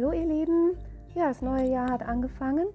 [0.00, 0.76] Hallo ihr Lieben,
[1.16, 2.68] ja, das neue Jahr hat angefangen.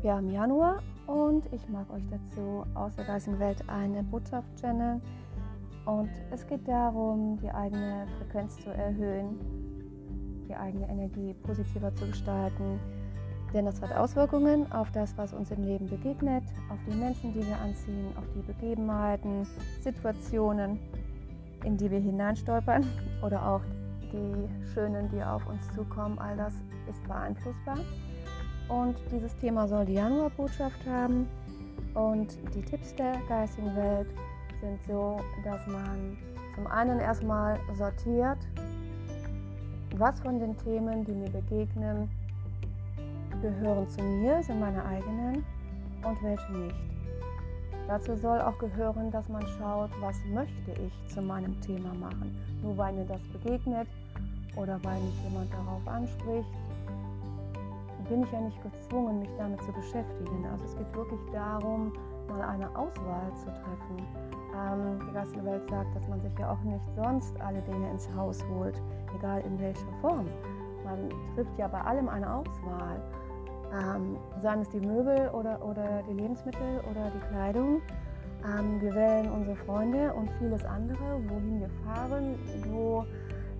[0.00, 5.02] Wir haben Januar und ich mag euch dazu aus der geistigen Welt eine Botschaft channeln.
[5.86, 9.40] Und es geht darum, die eigene Frequenz zu erhöhen,
[10.48, 12.78] die eigene Energie positiver zu gestalten.
[13.52, 17.44] Denn das hat Auswirkungen auf das, was uns im Leben begegnet, auf die Menschen, die
[17.44, 19.48] wir anziehen, auf die Begebenheiten,
[19.80, 20.78] Situationen,
[21.64, 22.86] in die wir hineinstolpern
[23.24, 23.62] oder auch
[24.12, 26.54] die schönen, die auf uns zukommen, all das
[26.88, 27.78] ist beeinflussbar.
[28.68, 31.28] Und dieses Thema soll die Januarbotschaft haben.
[31.94, 34.08] Und die Tipps der geistigen Welt
[34.60, 36.16] sind so, dass man
[36.54, 38.38] zum einen erstmal sortiert,
[39.96, 42.10] was von den Themen, die mir begegnen,
[43.40, 45.44] gehören zu mir, sind meine eigenen
[46.02, 46.95] und welche nicht.
[47.88, 52.36] Dazu soll auch gehören, dass man schaut, was möchte ich zu meinem Thema machen.
[52.62, 53.86] Nur weil mir das begegnet
[54.56, 56.48] oder weil mich jemand darauf anspricht,
[58.08, 60.46] bin ich ja nicht gezwungen, mich damit zu beschäftigen.
[60.50, 61.92] Also es geht wirklich darum,
[62.28, 64.06] mal eine Auswahl zu treffen.
[64.54, 65.00] Ähm,
[65.34, 68.80] die Welt sagt, dass man sich ja auch nicht sonst alle Dinge ins Haus holt,
[69.16, 70.26] egal in welcher Form.
[70.84, 73.00] Man trifft ja bei allem eine Auswahl.
[73.72, 77.82] Ähm, seien es die Möbel oder, oder die Lebensmittel oder die Kleidung.
[78.44, 82.36] Ähm, wir wählen unsere Freunde und vieles andere, wohin wir fahren,
[82.70, 83.04] wo,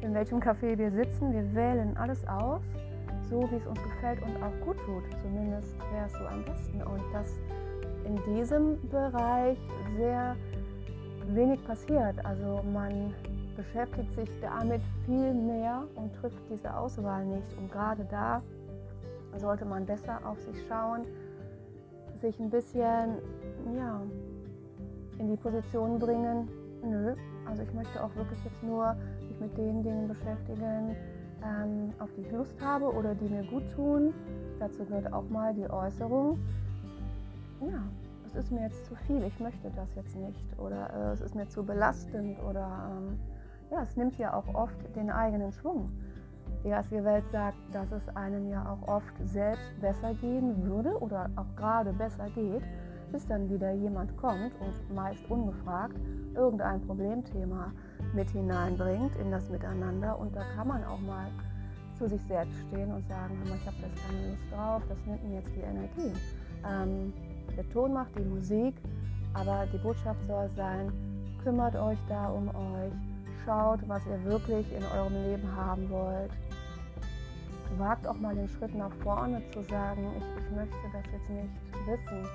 [0.00, 1.32] in welchem Café wir sitzen.
[1.32, 2.60] Wir wählen alles aus,
[3.30, 5.04] so wie es uns gefällt und auch gut tut.
[5.22, 6.82] Zumindest wäre es so am besten.
[6.82, 7.32] Und dass
[8.04, 9.58] in diesem Bereich
[9.96, 10.36] sehr
[11.28, 12.22] wenig passiert.
[12.24, 13.14] Also man
[13.56, 17.56] beschäftigt sich damit viel mehr und trifft diese Auswahl nicht.
[17.56, 18.42] Und gerade da
[19.38, 21.02] sollte man besser auf sich schauen,
[22.14, 23.18] sich ein bisschen
[23.76, 24.00] ja,
[25.18, 26.48] in die Position bringen,
[26.82, 27.14] nö,
[27.46, 28.96] also ich möchte auch wirklich jetzt nur
[29.28, 30.96] mich mit den Dingen beschäftigen,
[31.44, 34.14] ähm, auf die ich Lust habe oder die mir gut tun.
[34.58, 36.38] Dazu gehört auch mal die Äußerung,
[37.60, 37.82] ja,
[38.26, 41.34] es ist mir jetzt zu viel, ich möchte das jetzt nicht oder äh, es ist
[41.34, 43.18] mir zu belastend oder ähm,
[43.70, 45.90] ja, es nimmt ja auch oft den eigenen Schwung.
[46.64, 51.28] Die geistige Welt sagt, dass es einem ja auch oft selbst besser gehen würde oder
[51.36, 52.62] auch gerade besser geht,
[53.12, 55.96] bis dann wieder jemand kommt und meist ungefragt
[56.34, 57.70] irgendein Problemthema
[58.14, 60.18] mit hineinbringt in das Miteinander.
[60.18, 61.26] Und da kann man auch mal
[61.98, 65.36] zu sich selbst stehen und sagen, ich habe da keine Lust drauf, das nimmt mir
[65.36, 66.18] jetzt die Energie.
[66.66, 67.12] Ähm,
[67.56, 68.74] der Ton macht die Musik,
[69.34, 70.90] aber die Botschaft soll sein,
[71.42, 73.13] kümmert euch da um euch,
[73.44, 76.30] schaut, was ihr wirklich in eurem Leben haben wollt
[77.78, 81.86] wagt auch mal den Schritt nach vorne zu sagen, ich, ich möchte das jetzt nicht
[81.86, 82.28] wissen.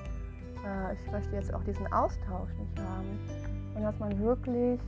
[0.66, 3.20] Äh, ich möchte jetzt auch diesen Austausch nicht haben.
[3.76, 4.80] Und dass man wirklich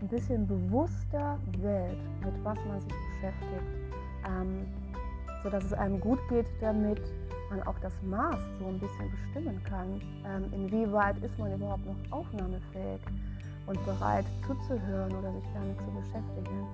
[0.00, 3.64] ein bisschen bewusster wählt, mit was man sich beschäftigt,
[4.26, 4.66] ähm,
[5.42, 7.00] sodass es einem gut geht, damit
[7.50, 10.00] man auch das Maß so ein bisschen bestimmen kann.
[10.24, 13.00] Ähm, inwieweit ist man überhaupt noch aufnahmefähig
[13.66, 16.66] und bereit zuzuhören oder sich damit zu beschäftigen.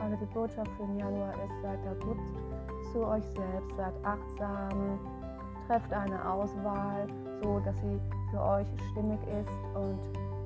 [0.00, 2.18] Also die Botschaft für den Januar ist, seid da gut
[2.92, 4.98] zu euch selbst, seid achtsam,
[5.66, 7.06] trefft eine Auswahl,
[7.42, 8.00] so dass sie
[8.30, 9.76] für euch stimmig ist.
[9.76, 9.98] Und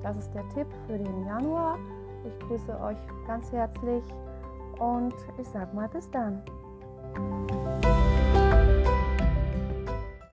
[0.03, 1.77] das ist der Tipp für den Januar.
[2.25, 4.03] Ich grüße euch ganz herzlich
[4.79, 6.41] und ich sag mal bis dann.